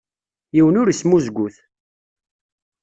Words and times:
Yiwen 0.55 0.79
ur 0.81 0.87
ismuzgut. 0.89 1.55